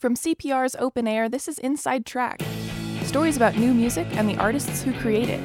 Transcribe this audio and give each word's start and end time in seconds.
From 0.00 0.14
CPR's 0.14 0.74
Open 0.76 1.06
Air, 1.06 1.28
this 1.28 1.46
is 1.46 1.58
Inside 1.58 2.06
Track 2.06 2.40
stories 3.02 3.36
about 3.36 3.56
new 3.56 3.74
music 3.74 4.06
and 4.12 4.26
the 4.26 4.36
artists 4.38 4.82
who 4.82 4.94
create 4.94 5.28
it. 5.28 5.40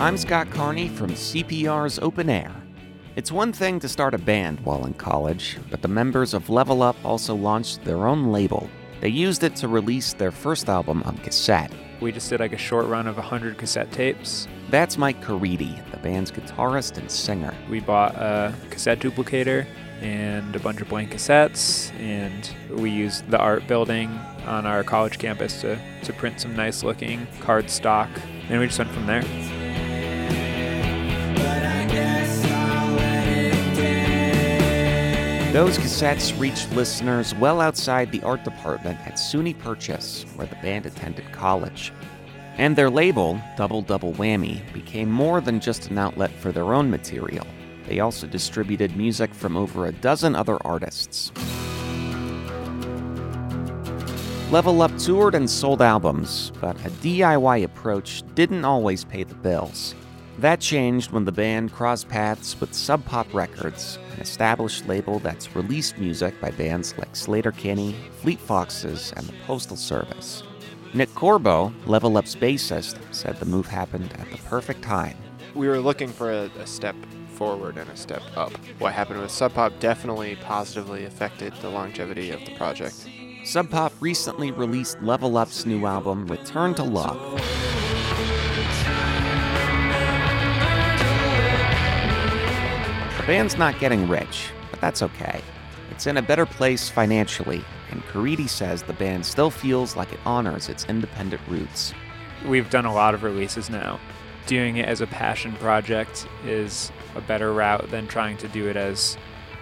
I'm 0.00 0.16
Scott 0.16 0.48
Carney 0.50 0.88
from 0.88 1.10
CPR's 1.10 1.98
Open 1.98 2.30
Air. 2.30 2.54
It's 3.16 3.30
one 3.30 3.52
thing 3.52 3.78
to 3.80 3.88
start 3.88 4.14
a 4.14 4.18
band 4.18 4.60
while 4.60 4.86
in 4.86 4.94
college, 4.94 5.58
but 5.70 5.82
the 5.82 5.88
members 5.88 6.32
of 6.32 6.48
Level 6.48 6.82
Up 6.82 6.96
also 7.04 7.34
launched 7.34 7.84
their 7.84 8.06
own 8.06 8.32
label. 8.32 8.70
They 9.02 9.08
used 9.08 9.44
it 9.44 9.54
to 9.56 9.68
release 9.68 10.14
their 10.14 10.30
first 10.30 10.70
album 10.70 11.02
on 11.04 11.18
cassette. 11.18 11.72
We 12.00 12.12
just 12.12 12.30
did 12.30 12.40
like 12.40 12.54
a 12.54 12.58
short 12.58 12.86
run 12.86 13.08
of 13.08 13.16
100 13.16 13.58
cassette 13.58 13.92
tapes. 13.92 14.48
That's 14.70 14.96
Mike 14.96 15.22
Caridi, 15.22 15.78
the 15.90 15.98
band's 15.98 16.30
guitarist 16.30 16.96
and 16.96 17.10
singer. 17.10 17.54
We 17.68 17.80
bought 17.80 18.14
a 18.14 18.54
cassette 18.70 19.00
duplicator 19.00 19.66
and 20.00 20.56
a 20.56 20.58
bunch 20.58 20.80
of 20.80 20.88
blank 20.88 21.12
cassettes, 21.12 21.92
and 22.00 22.50
we 22.70 22.90
used 22.90 23.28
the 23.30 23.38
art 23.38 23.66
building 23.66 24.08
on 24.46 24.66
our 24.66 24.82
college 24.82 25.18
campus 25.18 25.60
to, 25.60 25.78
to 26.02 26.12
print 26.14 26.40
some 26.40 26.56
nice 26.56 26.82
looking 26.82 27.26
card 27.40 27.68
stock, 27.68 28.08
and 28.48 28.60
we 28.60 28.66
just 28.66 28.78
went 28.78 28.90
from 28.90 29.06
there. 29.06 29.22
Those 35.52 35.78
cassettes 35.78 36.38
reached 36.38 36.70
listeners 36.72 37.34
well 37.34 37.60
outside 37.60 38.12
the 38.12 38.22
art 38.22 38.44
department 38.44 39.00
at 39.00 39.14
SUNY 39.14 39.58
Purchase, 39.58 40.24
where 40.36 40.46
the 40.46 40.54
band 40.56 40.86
attended 40.86 41.30
college. 41.32 41.92
And 42.56 42.76
their 42.76 42.88
label, 42.88 43.40
Double 43.56 43.82
Double 43.82 44.12
Whammy, 44.12 44.60
became 44.72 45.10
more 45.10 45.40
than 45.40 45.58
just 45.58 45.90
an 45.90 45.98
outlet 45.98 46.30
for 46.30 46.52
their 46.52 46.72
own 46.72 46.88
material. 46.88 47.46
They 47.90 47.98
also 47.98 48.28
distributed 48.28 48.96
music 48.96 49.34
from 49.34 49.56
over 49.56 49.86
a 49.86 49.92
dozen 49.92 50.36
other 50.36 50.64
artists. 50.64 51.32
Level 54.52 54.80
Up 54.80 54.96
toured 54.96 55.34
and 55.34 55.50
sold 55.50 55.82
albums, 55.82 56.52
but 56.60 56.76
a 56.86 56.90
DIY 57.02 57.64
approach 57.64 58.22
didn't 58.36 58.64
always 58.64 59.02
pay 59.02 59.24
the 59.24 59.34
bills. 59.34 59.96
That 60.38 60.60
changed 60.60 61.10
when 61.10 61.24
the 61.24 61.32
band 61.32 61.72
crossed 61.72 62.08
paths 62.08 62.60
with 62.60 62.74
Sub 62.74 63.04
Pop 63.06 63.26
Records, 63.34 63.98
an 64.14 64.20
established 64.20 64.86
label 64.86 65.18
that's 65.18 65.56
released 65.56 65.98
music 65.98 66.40
by 66.40 66.52
bands 66.52 66.96
like 66.96 67.14
Sleater-Kinney, 67.14 67.96
Fleet 68.22 68.38
Foxes, 68.38 69.12
and 69.16 69.26
the 69.26 69.34
Postal 69.48 69.76
Service. 69.76 70.44
Nick 70.94 71.12
Corbo, 71.16 71.74
Level 71.86 72.16
Up's 72.16 72.36
bassist, 72.36 73.00
said 73.12 73.36
the 73.40 73.46
move 73.46 73.66
happened 73.66 74.12
at 74.20 74.30
the 74.30 74.38
perfect 74.38 74.82
time. 74.82 75.16
We 75.56 75.66
were 75.66 75.80
looking 75.80 76.08
for 76.08 76.30
a, 76.30 76.44
a 76.60 76.66
step 76.68 76.94
forward 77.40 77.78
and 77.78 77.88
a 77.88 77.96
step 77.96 78.20
up. 78.36 78.52
What 78.80 78.92
happened 78.92 79.22
with 79.22 79.30
Sub 79.30 79.54
Pop 79.54 79.72
definitely 79.80 80.36
positively 80.36 81.06
affected 81.06 81.54
the 81.62 81.70
longevity 81.70 82.32
of 82.32 82.44
the 82.44 82.54
project. 82.54 83.08
Sub 83.44 83.70
Pop 83.70 83.94
recently 83.98 84.52
released 84.52 85.02
Level 85.02 85.38
Up's 85.38 85.64
new 85.64 85.86
album, 85.86 86.26
Return 86.26 86.74
to 86.74 86.82
Love. 86.82 87.16
The 93.16 93.26
band's 93.26 93.56
not 93.56 93.80
getting 93.80 94.06
rich, 94.06 94.50
but 94.70 94.82
that's 94.82 95.00
okay. 95.00 95.40
It's 95.90 96.06
in 96.06 96.18
a 96.18 96.22
better 96.22 96.44
place 96.44 96.90
financially, 96.90 97.64
and 97.90 98.02
Caridi 98.02 98.50
says 98.50 98.82
the 98.82 98.92
band 98.92 99.24
still 99.24 99.50
feels 99.50 99.96
like 99.96 100.12
it 100.12 100.20
honors 100.26 100.68
its 100.68 100.84
independent 100.84 101.40
roots. 101.48 101.94
We've 102.46 102.68
done 102.68 102.84
a 102.84 102.92
lot 102.92 103.14
of 103.14 103.22
releases 103.22 103.70
now. 103.70 103.98
Doing 104.46 104.76
it 104.76 104.86
as 104.86 105.00
a 105.00 105.06
passion 105.06 105.52
project 105.54 106.26
is 106.44 106.92
a 107.14 107.20
better 107.20 107.52
route 107.52 107.90
than 107.90 108.06
trying 108.06 108.36
to 108.38 108.48
do 108.48 108.68
it 108.68 108.76
as 108.76 109.16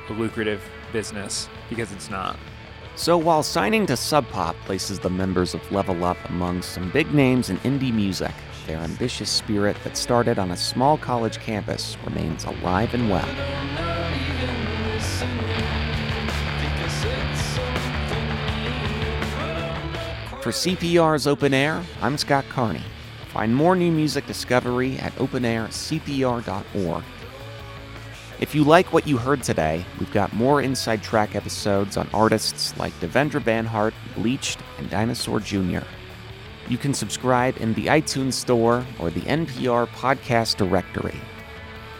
a 0.09 0.13
lucrative 0.13 0.63
business 0.93 1.49
because 1.69 1.93
it's 1.93 2.11
not. 2.11 2.37
So 2.97 3.17
while 3.17 3.43
signing 3.43 3.87
to 3.87 3.97
Sub 3.97 4.27
Pop 4.29 4.57
places 4.65 4.99
the 4.99 5.11
members 5.11 5.55
of 5.55 5.71
Level 5.71 6.05
Up 6.05 6.17
among 6.29 6.63
some 6.63 6.91
big 6.91 7.15
names 7.15 7.49
in 7.49 7.59
indie 7.59 7.93
music, 7.93 8.33
their 8.67 8.79
ambitious 8.79 9.31
spirit 9.31 9.77
that 9.85 9.97
started 9.97 10.39
on 10.39 10.51
a 10.51 10.57
small 10.57 10.99
college 10.99 11.39
campus 11.39 11.97
remains 12.05 12.45
alive 12.45 12.93
and 12.95 13.09
well. 13.09 13.29
For 20.43 20.51
CPR's 20.51 21.27
Open 21.27 21.55
Air, 21.55 21.83
I'm 22.01 22.17
Scott 22.19 22.45
Carney. 22.49 22.83
Find 23.33 23.55
more 23.55 23.77
new 23.77 23.93
music 23.93 24.27
discovery 24.27 24.99
at 24.99 25.15
openaircpr.org. 25.17 27.05
If 28.41 28.55
you 28.55 28.63
like 28.63 28.93
what 28.93 29.09
you 29.09 29.17
heard 29.17 29.43
today, 29.43 29.85
we've 29.99 30.13
got 30.13 30.33
more 30.33 30.63
Inside 30.63 31.03
Track 31.03 31.35
episodes 31.35 31.97
on 31.97 32.09
artists 32.15 32.77
like 32.79 32.93
Devendra 33.01 33.41
Banhart, 33.43 33.93
Bleached, 34.15 34.61
and 34.79 34.89
Dinosaur 34.89 35.41
Jr. 35.41 35.81
You 36.69 36.79
can 36.79 36.95
subscribe 36.95 37.57
in 37.57 37.75
the 37.75 37.87
iTunes 37.87 38.35
Store 38.35 38.87
or 39.01 39.11
the 39.11 39.23
NPR 39.23 39.89
Podcast 39.89 40.57
Directory. 40.57 41.21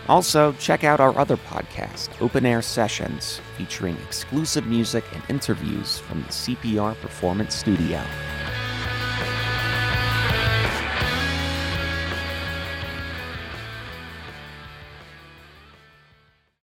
Also, 0.09 0.53
check 0.61 0.85
out 0.85 1.01
our 1.01 1.17
other 1.19 1.37
podcast, 1.37 2.09
Open 2.21 2.47
Air 2.47 2.63
Sessions, 2.63 3.41
featuring 3.57 3.97
exclusive 4.07 4.65
music 4.65 5.05
and 5.15 5.23
interviews 5.29 5.99
from 5.99 6.23
the 6.23 6.29
CPR 6.29 6.95
Performance 7.01 7.57
Studio. 7.57 8.01